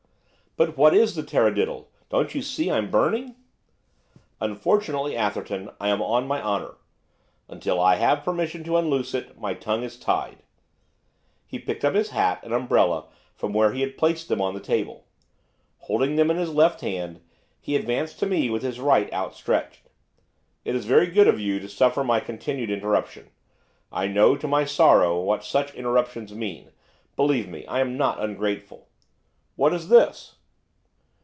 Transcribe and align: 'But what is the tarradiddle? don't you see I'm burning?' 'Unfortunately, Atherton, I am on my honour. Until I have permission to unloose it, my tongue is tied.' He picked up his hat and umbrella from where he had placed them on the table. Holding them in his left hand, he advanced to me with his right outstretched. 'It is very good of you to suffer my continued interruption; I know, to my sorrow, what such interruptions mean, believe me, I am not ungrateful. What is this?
'But 0.57 0.75
what 0.75 0.93
is 0.93 1.15
the 1.15 1.23
tarradiddle? 1.23 1.87
don't 2.09 2.35
you 2.35 2.41
see 2.41 2.69
I'm 2.69 2.91
burning?' 2.91 3.37
'Unfortunately, 4.41 5.15
Atherton, 5.15 5.71
I 5.79 5.87
am 5.87 6.01
on 6.01 6.27
my 6.27 6.41
honour. 6.41 6.75
Until 7.47 7.79
I 7.79 7.95
have 7.95 8.25
permission 8.25 8.61
to 8.65 8.75
unloose 8.75 9.13
it, 9.13 9.39
my 9.39 9.53
tongue 9.53 9.81
is 9.81 9.97
tied.' 9.97 10.43
He 11.47 11.57
picked 11.57 11.85
up 11.85 11.93
his 11.95 12.09
hat 12.09 12.41
and 12.43 12.53
umbrella 12.53 13.05
from 13.33 13.53
where 13.53 13.71
he 13.71 13.79
had 13.79 13.97
placed 13.97 14.27
them 14.27 14.41
on 14.41 14.53
the 14.53 14.59
table. 14.59 15.05
Holding 15.77 16.17
them 16.17 16.29
in 16.29 16.35
his 16.35 16.53
left 16.53 16.81
hand, 16.81 17.21
he 17.61 17.77
advanced 17.77 18.19
to 18.19 18.25
me 18.25 18.49
with 18.49 18.61
his 18.61 18.77
right 18.77 19.11
outstretched. 19.13 19.87
'It 20.65 20.75
is 20.75 20.83
very 20.83 21.07
good 21.07 21.29
of 21.29 21.39
you 21.39 21.61
to 21.61 21.69
suffer 21.69 22.03
my 22.03 22.19
continued 22.19 22.69
interruption; 22.69 23.29
I 23.89 24.07
know, 24.07 24.35
to 24.35 24.49
my 24.49 24.65
sorrow, 24.65 25.21
what 25.21 25.45
such 25.45 25.73
interruptions 25.75 26.33
mean, 26.35 26.71
believe 27.15 27.47
me, 27.47 27.65
I 27.67 27.79
am 27.79 27.95
not 27.95 28.21
ungrateful. 28.21 28.89
What 29.55 29.71
is 29.73 29.87
this? 29.87 30.35